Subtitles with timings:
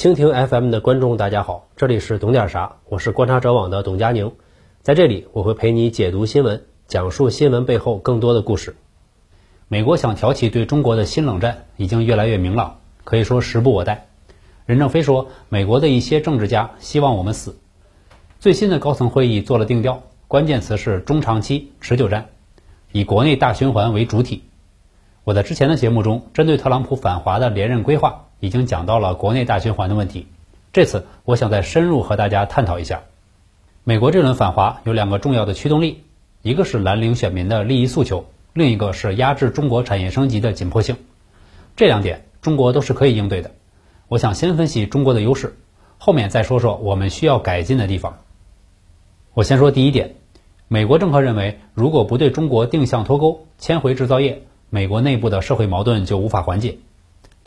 [0.00, 4.32] 蜻蜓 FM 的观众，大家好，这里是懂点啥，我是观察者网的董佳宁，
[4.80, 8.76] 在这里我会陪你解读新闻，讲述新闻背后更多的故事。
[9.68, 14.08] 美国想挑起对中国的新冷战已经越来越明朗，可以说时不我待。
[14.64, 17.58] 任正非说，美国的一些政治家希望我们死。
[18.38, 22.30] 最新的高层会议做了定调，关键词是中长期持久战，
[22.90, 24.44] 以国内大循环为主体。
[25.24, 30.26] 我在之前的节目中，针对特朗普反华的连任规划，已经讲到了国内大循环的问题。
[30.72, 33.02] 这次我想再深入和大家探讨一下，
[33.84, 36.02] 美国这轮反华有两个重要的驱动力，
[36.42, 40.96] 一个是蓝领选民的利益诉求，另一个是压制中国产业升级的紧迫性。
[41.76, 43.50] 这两点中国都是可以应对的。
[44.08, 45.56] 我想先分析中国的优势，
[45.98, 48.18] 后面再说说我们需要改进的地方。
[49.34, 50.16] 我先说第一点，
[50.66, 54.42] 美国政客认为，如果不对中国定向脱钩，迁回制造业。
[54.72, 56.78] 美国内部的社会矛盾就无法缓解，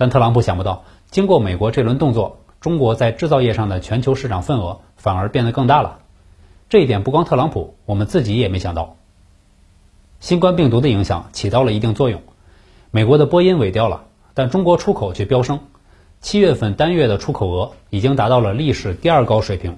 [0.04, 6.00] 但特朗普想不到，经过美国这轮动作，中国在制造业上的全球市场份额反而变得更大了。
[6.68, 8.98] 这一点不光特朗普，我们自己也没想到。
[10.20, 12.22] 新冠病毒的影响起到了一定作用，
[12.92, 15.62] 美国的波音萎掉了，但中国出口却飙升。
[16.20, 19.78] 七月份单月的出口额已经达到了历史第二高水平。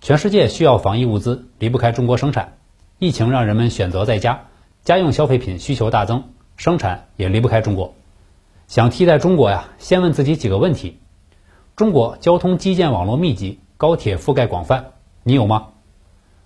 [0.00, 2.52] 全世界需要防疫物资，离不开中国生产。
[3.00, 4.44] 疫情让人们选择在家，
[4.84, 6.22] 家用消费品需求大增。
[6.56, 7.94] 生产也离不开中国，
[8.66, 10.98] 想替代中国呀，先问自己几个问题：
[11.76, 15.68] 中国交通基建网络密集，高铁覆盖广泛，你有吗？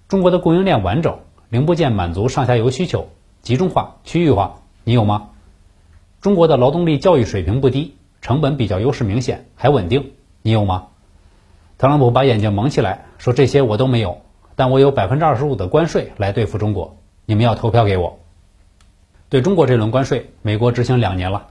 [0.08, 3.08] 中国的供应链完整，零部件满足上下游需求，
[3.40, 5.30] 集中化、区域化，你有吗？
[6.20, 10.88] 中国的劳动力教育水平不低，成本比较优势明显，还稳定，你有吗？
[11.78, 14.22] 特朗普把眼睛蒙起来，说这些我都没有，
[14.56, 18.18] 但我有百分之二十五的关税来对付中国，你们要投票给我。
[19.28, 21.48] 对中国这轮关税，美国执行两年了，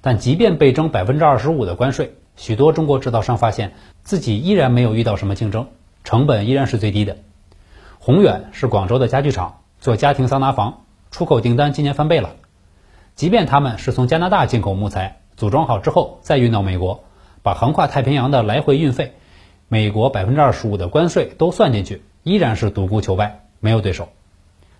[0.00, 5.66] 但即便被征百分之二十五的关税，许多中国制造商发现自己依然没有遇到什么竞争，
[6.04, 7.18] 成本依然是最低的。
[7.98, 12.30] 宏远是广州的家具厂，做家庭桑拿房，出口订单今年翻倍了。
[13.14, 17.04] 即便他们是从加拿大进口木材，组装好之后再运到美国，
[17.42, 19.14] 把横跨太平洋的来回运费、
[19.68, 24.08] 美国百分之二十五的关税都算进去，依然是独孤求败，没有对手。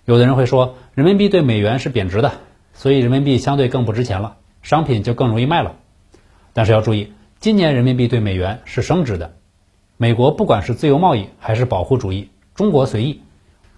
[0.06, 2.32] 有的人会说，人民币对美元是贬值的，
[2.72, 5.76] 所以人民币相对更不值钱了，商品就更容易卖了。
[6.52, 9.32] 但是要注意，今年人民币对美元是升值的。
[9.96, 13.20] 美国不管是自由贸易还是保护主义，中国随意，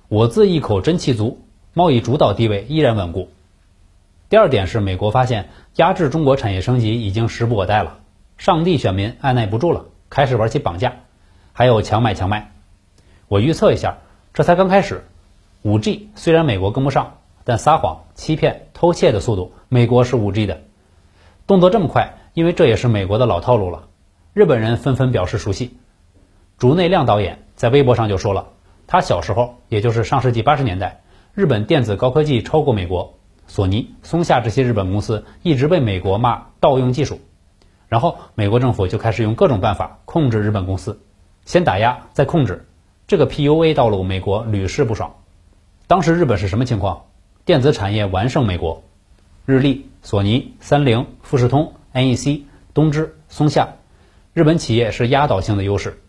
[0.08, 1.40] 我自一口真气足，
[1.74, 3.28] 贸易主导地位依然稳固。
[4.28, 7.98] 第二点是，美国发现压制中国产业升级已经时不我待了，
[8.38, 10.94] 上帝选民按耐不住了，开始玩起绑架，
[11.52, 12.52] 还有强买强卖。
[13.28, 13.98] 我预测一下，
[14.32, 15.04] 这才刚开始。
[15.62, 20.62] 五 G 虽然美国跟不上，但撒谎、欺骗、偷窃的速度，美国是五 G 的。
[21.52, 23.86] 动作这么快，因为这也是美国的老套路了。
[24.32, 25.76] 日本人纷纷表示熟悉。
[26.56, 28.46] 竹内亮导演在微博上就说了，
[28.86, 31.02] 他小时候，也就是上世纪八十年代，
[31.34, 33.12] 日本电子高科技超过美国，
[33.46, 37.20] 索尼、松下这些日本公司一直被美国骂盗用技术，
[37.86, 40.98] 然后美国政府就开始用各种办法控制日本公司，
[41.44, 42.66] 先打压再控制，
[43.06, 45.14] 这个 PUA 道路美国屡试不爽。
[45.86, 47.02] 当时日本是什么情况？
[47.44, 48.82] 电子产业完胜美国，
[49.44, 52.42] 日立、索尼、三菱、富士通、NEC、
[52.74, 53.76] 东芝、松下，
[54.34, 56.02] 日本企业是压倒性的优势。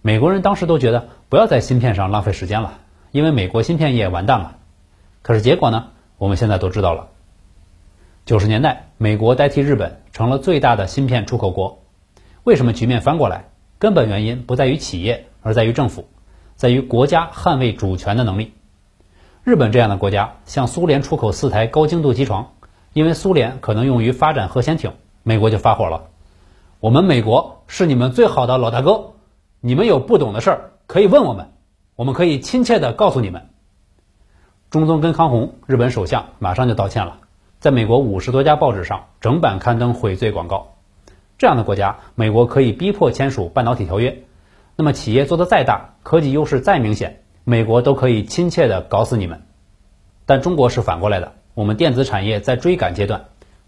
[0.00, 2.80] 美国人当时都觉得不要在芯片上浪费时间了，
[3.12, 4.58] 因为美国芯片业完蛋了。
[5.22, 5.90] 可是结果呢？
[6.18, 7.10] 我们现在都知道了。
[8.26, 11.82] 九十年代，美国代替日本成了最大的芯片出口国。
[12.42, 13.50] 为什么局面翻过来？
[13.78, 16.08] 根本原因不在于企业，而在于政府，
[16.56, 18.54] 在于国家捍卫主权的能力。
[19.44, 22.52] 日本这样的国家向苏联出口四台高精度机床，
[22.92, 24.92] 因为苏联可能用于发展核潜艇，
[25.22, 26.08] 美国就发火了。
[26.80, 29.12] 我们美国是你们最好的老大哥，
[29.60, 31.52] 你们有不懂的事儿可以问我们，
[31.96, 33.48] 我们可以亲切的告诉你们。
[34.70, 37.18] 中宗根康弘日本首相马上就道歉了，
[37.60, 40.74] 在美国五十多家报纸上整版刊登悔罪广告。
[41.38, 44.22] 这样的国家，美国可以逼迫签署半导体条约，
[44.76, 47.22] 那么企业做的再大，科技优势再明显。
[47.44, 49.42] 美国都可以亲切的搞死你们，
[50.26, 51.32] 但中国是反过来的。
[51.54, 53.26] 我们电子产业在追赶阶段，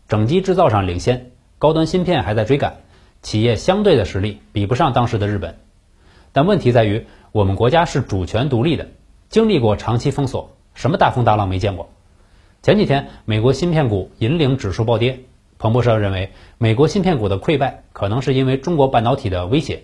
[0.09, 2.79] 整机制造上领先，高端芯片还在追赶，
[3.21, 5.59] 企业相对的实力比不上当时的日本。
[6.33, 8.89] 但问题在于，我们国家是主权独立的，
[9.29, 11.91] 经历过长期封锁，什么大风大浪没见过。
[12.63, 15.21] 前几天，美国芯片股引领指数暴跌，
[15.59, 19.83] 彭博社认为，美国芯片股的溃败可能是因为中国半导体的威胁。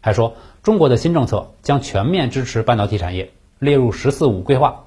[0.00, 4.84] 还说，中国的新政策将全面支持半导体产业，列入“十四五”规划，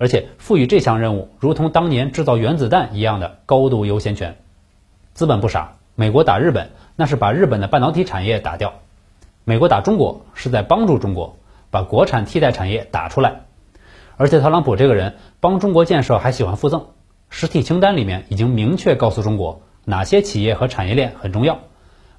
[0.00, 4.38] 而且赋予这项任务如同当年制造原子弹一样的高度优先权。
[5.12, 8.70] 资本不傻，美国打日本，那是把日本的半导体产业打掉；
[9.44, 11.36] 美国打中国是在帮助中国
[11.70, 13.42] 把国产替代产业打出来。
[14.16, 16.86] 而且特朗普这个人帮中国建设还喜欢附赠，
[17.28, 21.58] 实体清单里面已经明确告诉中国哪些企业和产业链很重要，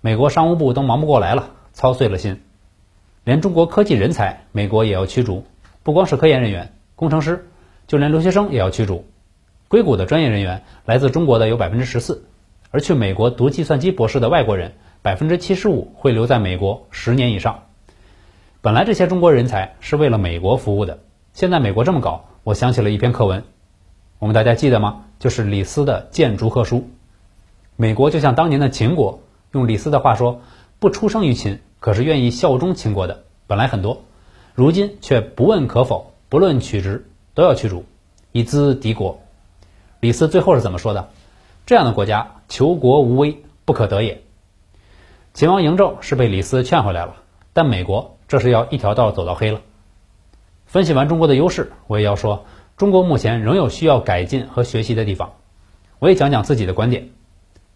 [0.02, 2.44] 美国商务部都忙不过来了，操碎了心。
[3.24, 5.46] 连中国科技人才，美国也要驱逐，
[5.82, 7.48] 不光是科研人员、工程师，
[7.92, 9.04] 就连留学生也要驱逐。
[9.68, 12.24] 硅谷的专业人员来自中国的有百分之十四，
[12.70, 17.66] 而去美国读计算机博士的外国人，百分之七十五会留在美国十年以上。
[18.62, 21.00] 本来这些中国人才是为了美国服务的。
[21.34, 23.44] 现在美国这么搞，我想起了一篇课文，
[24.20, 25.04] 我们大家记得吗？
[25.20, 26.78] 就是李斯的《谏逐客书》。
[27.76, 29.20] 美国就像当年的秦国，
[29.52, 30.40] 用李斯的话说，
[30.80, 34.04] 不出生于秦，可是愿意效忠秦国的本来很多，
[34.56, 37.86] 如今却不问可否，不论取直，都要驱逐，
[38.32, 39.22] 以资敌国。
[40.00, 41.10] 李斯最后是怎么说的？
[41.66, 44.24] 这样的国家，求国无威，不可得也。
[45.34, 47.16] 秦王嬴政是被李斯劝回来了，
[47.54, 49.62] 但美国这是要一条道走到黑了。
[50.66, 52.46] 分析完中国的优势，我也要说，
[52.78, 55.34] 中国目前仍有需要改进和学习的地方。
[56.00, 57.10] 我也讲讲自己的观点。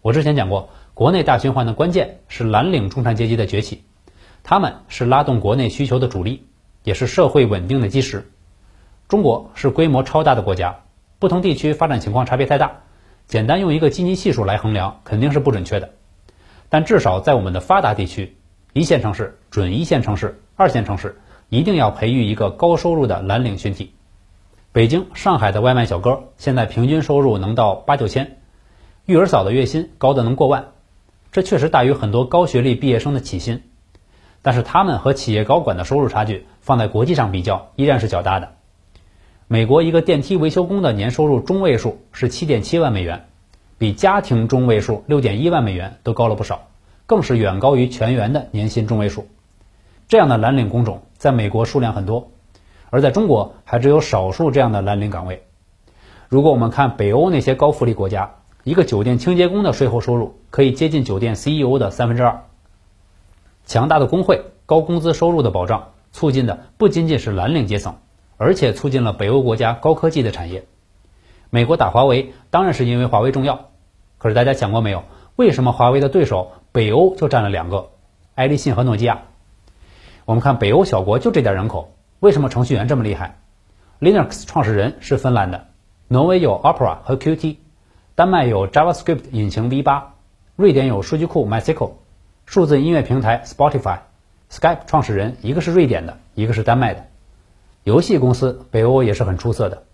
[0.02, 3.84] 我之前讲过，国内大循环的关键是蓝领中产阶级的崛起，
[4.42, 6.44] 他们是拉动国内需求的主力，
[6.82, 8.30] 也是社会稳定的基石。
[9.08, 10.80] 中国是规模超大的国家，
[11.18, 12.80] 不同地区发展情况差别太大，
[13.26, 15.90] 简单用一个基尼系数来衡量肯定是不准确的。
[16.68, 18.36] 但至少在我们的发达地区，
[18.72, 21.20] 一线城市、准一线城市、二线城市。
[21.48, 23.94] 一定要培育一个高收入的蓝领群体。
[24.72, 28.38] 北京、上海的外卖小哥现在平均收入能到八九千，
[29.04, 30.72] 育儿嫂的月薪高的能过万，
[31.30, 33.62] 这确实大于很多高学历毕业生的起薪。
[34.42, 38.55] 但是他们和企业高管的收入差距放在国际上比较依然是较大的。
[39.48, 43.26] 美国一个电梯维修工的年收入中位数是七点七万美元，
[43.78, 46.66] 比家庭中位数六点一万美元都高了不少，
[47.06, 49.28] 更是远高于全员的年薪中位数。
[50.08, 52.32] 这样的蓝领工种在美国数量很多，
[52.90, 55.44] 而在中国还只有少数这样的蓝领岗位。
[56.28, 58.34] 如果我们看北欧那些高福利国家，
[58.64, 62.42] 一个酒店清洁工的税后收入可以接近酒店 CEO 的三分之二。
[63.64, 67.94] 强大的工会、高工资收入的保障，促进的不仅仅是蓝领阶层，
[68.36, 70.64] 而且促进了北欧国家高科技的产业。
[71.50, 73.70] 美国打华为当然是因为华为重要，
[74.18, 75.04] 可是大家想过没有，
[75.36, 77.90] 为什么华为的对手北欧就占了两个，
[78.34, 79.22] 爱立信和诺基亚？
[80.24, 83.38] 我们看北欧小国就这点人口，为什么程序员这么厉害
[84.00, 85.68] ？Linux 创始人是芬兰的，
[86.08, 87.56] 挪威有 Opera 和 Qt，
[88.16, 90.02] 丹麦有 JavaScript 引擎 V8，
[90.56, 91.92] 瑞典有数据库 MySQL，
[92.44, 97.06] 数字音乐平台 Spotify，Skype 创始人一个是瑞典的，一个是丹麦的。
[97.86, 99.84] 游戏公司北欧也是很出色的，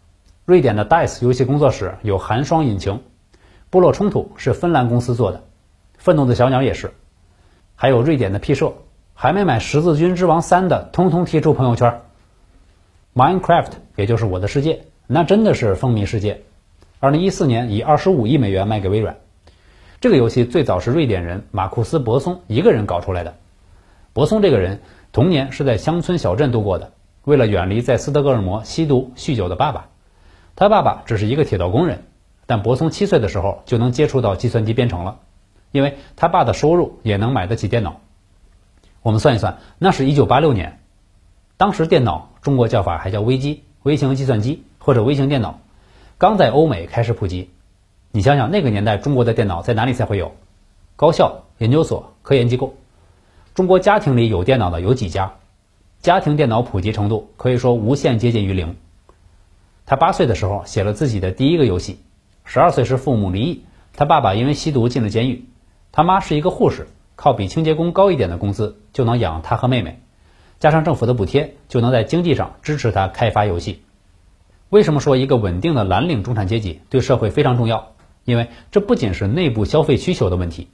[0.47, 3.03] 瑞典的 Dice 游戏工作室有寒霜引擎，
[3.69, 5.45] 部落冲突是芬兰公司做的，
[5.99, 6.95] 愤怒的小鸟也是，
[7.75, 8.73] 还有瑞典的 P 社。
[9.13, 12.01] 还没买《十字军之王三》的，通通踢出朋友圈。
[13.15, 16.45] Minecraft，也就是我的世界，那真的是风靡世界。
[16.99, 19.19] 二零一四年以二十五亿美元卖给微软。
[20.01, 23.37] 这个游戏最早是瑞典人马库斯·博松一个人搞出来的。
[24.15, 24.81] 博松这个人
[25.13, 26.93] 童年是在乡村小镇度过的，
[27.25, 29.89] 为了远离在斯德哥尔摩吸毒酗酒的爸爸，
[30.57, 32.05] 他爸爸只是一个铁道工人，
[32.47, 35.19] 但博松七岁的时候就能接触到计算机编程了，
[35.71, 38.01] 因为他爸的收入也能买得起电脑。
[39.03, 40.81] 我们算一算，那是一九八六年，
[41.57, 45.61] 当时电脑中国叫法还叫微机、微型计算机或者微型电脑，
[46.19, 47.51] 刚在欧美开始普及。
[48.11, 50.33] 你想想那个年代中国的电脑在哪里才会有？
[50.97, 52.75] 高校、研究所、科研机构。
[53.55, 55.35] 中国家庭里有电脑的有几家？
[56.03, 58.75] 家庭电脑普及程度可以说无限接近于零。
[59.87, 62.01] 他八岁的时候写了自己的第一个游戏，
[62.45, 63.63] 十二岁时父母离异，
[63.95, 65.45] 他爸爸因为吸毒进了监狱，
[65.93, 66.89] 他妈是一个护士。
[67.15, 70.01] 靠比清洁工高一点的工资就能养他和妹妹，
[70.59, 73.83] 加上政府的补贴，就能在经济上支持他开发游戏。
[74.71, 77.93] 为什么说一个稳定的蓝领中产阶级对社会非常重要？
[78.25, 80.67] 因为这不仅是内部消费需求的问题，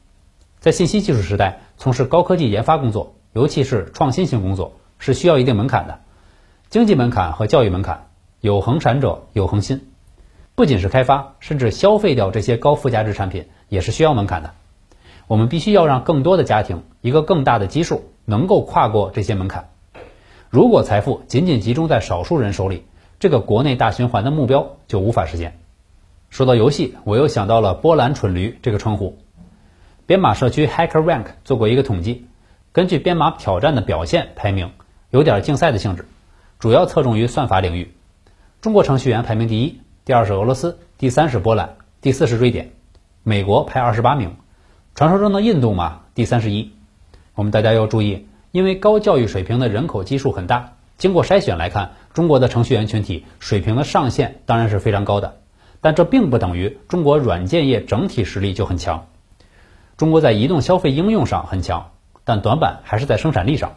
[0.59, 6.01] 在信息技术时代，从事高科技研发工作，尤其是创新型工作，是需要一定门槛的。
[6.69, 8.09] 经济门槛和教育门槛，
[8.41, 9.91] 有恒产者有恒心。
[10.55, 14.55] 不仅是开发，甚至消费掉这些高附加值产品，也是需要门槛的。
[15.27, 19.71] 我们必须要让更多的家庭，一个更大的基数，能够跨过这些门槛。
[20.51, 22.87] 如果财富仅仅集中在少数人手里，
[23.21, 25.59] 这个国内大循环的目标就无法实现。
[26.31, 29.19] 说到游戏，我又想到了“波兰蠢驴”这个称呼。
[30.07, 32.27] 编码社区 HackerRank 做过一个统计，
[32.73, 34.73] 根据编码挑战的表现排名，
[35.11, 36.05] 有点竞赛的性质，
[36.59, 37.95] 主要侧重于算法领域。
[38.61, 42.73] 中国程序员排名第一，第二是俄罗斯，第三是波兰，第四是瑞典，
[43.23, 44.37] 美国排二十八名。
[44.95, 46.73] 传说中的印度嘛，第三十一。
[47.35, 55.39] 我们大家要注意，因为高教育水平的人口基数很大，经过筛选来看，中国的程序员群体水平的上限当然是非常高的。
[55.81, 59.07] 但这并不等于中国软件业整体实力就很强。
[59.97, 61.93] 中国在移动消费应用上很强，
[62.25, 63.77] 但短板还是在生产力上。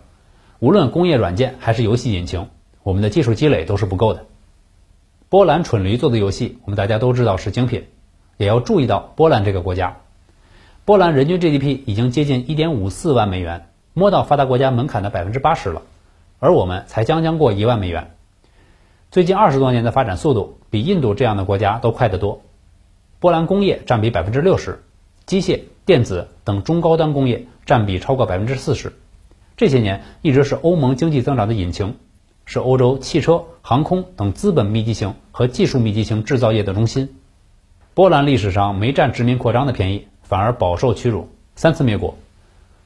[0.61, 2.45] 无论工业软件还是游戏引擎，
[2.83, 4.27] 我们的技术积累都是不够的。
[5.27, 7.85] 波兰蠢驴做的游戏，我们大家都知道是精品，
[8.37, 9.97] 也要注意到波兰这个国家。
[10.85, 15.81] 波兰人均 GDP 已经接近1.54万美元，摸到发达国家门槛的百分之八十了，
[16.37, 18.11] 而我们才将将过一万美元。
[19.09, 22.43] 最近二十多年的发展速度，比印度这样的国家都快得多。
[23.19, 24.83] 波兰工业占比百分之六十，
[25.25, 28.93] 机械、电子等中高端工业占比超过百分之四十，
[29.61, 31.95] 这些年一直是欧盟经济增长的引擎。
[32.45, 37.13] 是欧洲汽车、航空等资本密集型和技术密集型制造业的中心。
[37.93, 42.17] 波兰历史上没占殖民扩张的便宜，反而饱受屈辱，三次灭国，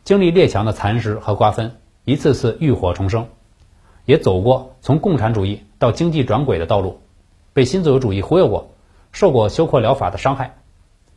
[0.03, 3.27] 经历列强的蚕食和瓜分，一次次浴火重生，
[4.03, 7.00] 也走过从共产主义到经济转轨的道路，
[7.53, 8.74] 被新自由主义忽悠过，
[9.13, 10.58] 受过休克疗法的伤害。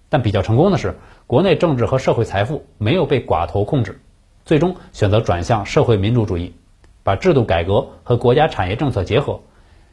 [0.09, 0.95] 但比较成功的是，
[1.27, 4.01] 国内政治和社会财富没有被寡头控制，
[4.49, 6.55] 最终选择转向社会民主主义。
[7.03, 9.43] 把制度改革和国家产业政策结合，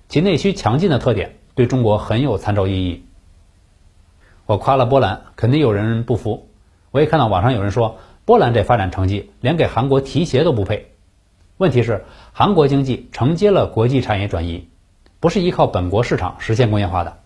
[0.08, 3.04] 其内需强劲的特点对中国很有参照意义。
[4.46, 6.48] 我夸了波兰，肯定有人不服。
[6.92, 10.94] 我也看到网上有人说，波兰这发展成绩连给韩国提鞋都不配。
[11.58, 14.70] 问题是，韩国经济承接了国际产业转移，
[15.20, 17.18] 不是依靠本国市场实现工业化的，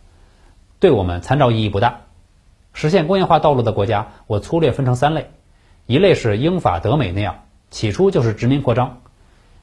[0.79, 2.01] 对我们参照意义不大。
[2.73, 5.29] 实现工业化道路的国家，我粗略分成三类：
[5.89, 8.99] 一类是英法德美那样，起初就是殖民扩张。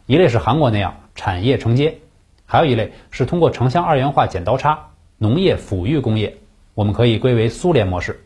[0.06, 1.98] 一类是韩国那样产业承接，
[2.46, 6.38] 还有一类是通过城乡二元化剪刀差，农业抚育工业，
[6.74, 8.24] 我们可以归为苏联模式。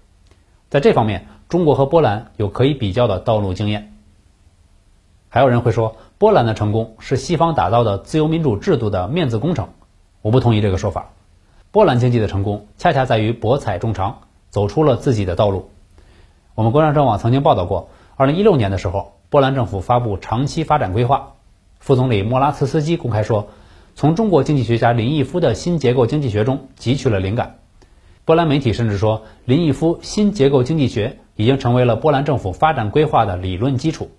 [0.70, 3.92] 在这方面，中国和波兰有可以比较的道路经验。
[5.28, 9.68] 还有人会说，波兰的成功是西方打造的自由民主制度的面子工程，
[10.22, 11.10] 我不同意这个说法。
[11.70, 15.68] 波兰经济的成功恰恰在于博采众长，走出了自己的道路。
[16.54, 21.34] 我们国商政网曾经报道过，二零一六年的时候，波兰政府发布长期发展规划。
[21.78, 23.48] 副总理莫拉茨斯基公开说，
[23.94, 27.60] 从中国经济学家林毅夫的新结构经济学中汲取了灵感。
[28.24, 34.10] 波兰媒体甚至说，林毅夫新结构经济学已经成为了波兰政府发展规划的理论基础。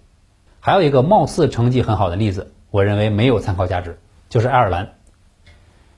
[0.61, 4.93] 还有一个貌似成绩很好的例子，我认为没有参考价值，就是爱尔兰。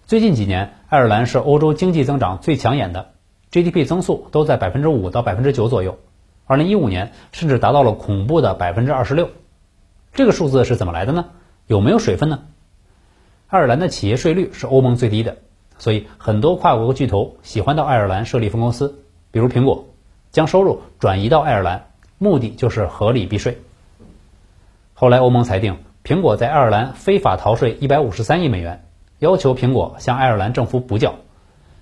[0.06, 3.12] 最近几年，爱尔兰是欧洲经济增长最抢眼的
[3.52, 5.98] ，GDP 增速都在百分之五到百分之九左右。
[6.46, 9.30] 二零一五年甚至达到了恐怖的百分之二十六。
[10.14, 11.26] 这个数字是怎么来的呢？
[11.68, 12.40] 有没有水分呢？
[13.48, 15.38] 爱尔兰的企业税率是欧盟最低的，
[15.78, 19.88] 所以很多跨国巨头喜欢到爱尔兰设立分公司，比如苹果，
[20.32, 23.60] 将收入转移到爱尔兰，目的就是合理避税。
[24.94, 28.86] 后来欧盟裁定，苹果在爱尔兰非法逃税一百五十三亿美元，
[29.20, 31.16] 要求苹果向爱尔兰政府补缴。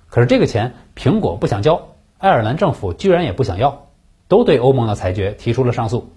[0.07, 3.87] 可是这个钱苹果不想交，爱尔兰政府居然也不想要，
[4.31, 6.09] 都对欧盟的裁决提出了上诉。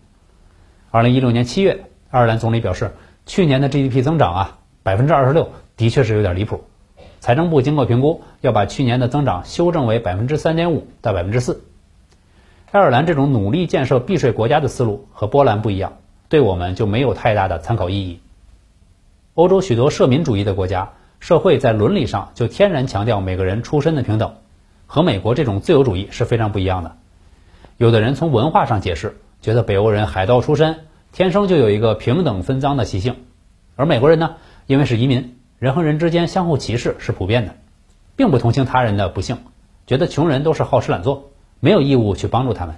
[0.93, 2.93] 二零一六年七月，爱尔兰总理表示。
[3.27, 6.63] 去年的 GDP 增长啊，百分之二十六，的确是有点离谱。
[7.21, 11.65] 财政部经过评估，要把去年的增长修正为百分之三点五到百分之四。
[12.71, 15.95] 爱尔兰这种努力建设避税国家的思路和波兰不一样，
[16.29, 18.21] 对我们就没有太大的参考意义。
[19.33, 24.35] 欧洲许多社民主义的国家，社会在伦理上就天然强调每个人出身的平等，
[24.87, 26.95] 和美国这种自由主义是非常不一样的。
[27.77, 30.87] 有的人从文化上解释，觉得北欧人海盗出身。
[31.11, 33.17] 天生就有一个平等分赃的习性，
[33.75, 37.55] 而美国人呢，因为是移民，人和人之间相互歧视是普遍的，
[38.15, 39.39] 并不同情他人的不幸，
[39.87, 42.77] 觉得穷人都是好吃懒做，没有义务去帮助他们。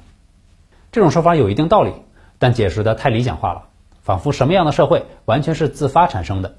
[0.92, 1.92] 这种说法有一定道理，
[2.38, 3.64] 但解释的太理想化了，
[4.02, 6.56] 仿佛什么样的社会完全是自发产生的。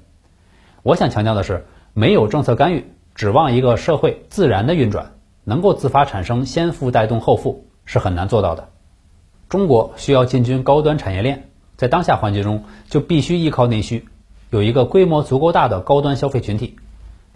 [0.82, 5.12] 我想强调的是，没有政策干预，指望一个社会自然的运转，
[5.44, 8.68] 能够自发产生先富带动后富，是很难做到的。
[9.48, 11.48] 中国需要进军高端产业链。
[11.78, 14.08] 在当下环境中，就必须依靠内需，
[14.50, 16.76] 有一个规模足够大的高端消费群体，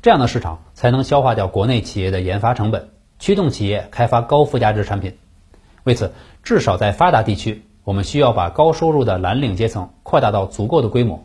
[0.03, 2.89] 这样的市场才能消化掉国内企业的研发成本，
[3.21, 5.17] 驱动企业开发高附加值产品。
[5.85, 11.25] 为此，至少在发达地区，我们需要把高收入的蓝领阶层扩大到足够的规模。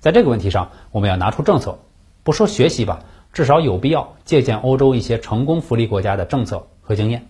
[0.00, 1.78] 在这个问题上，我们要拿出政策，
[2.22, 3.00] 不说学习吧，
[3.34, 7.26] 至少有必要借鉴欧洲一些成功福利国家的政策和经验。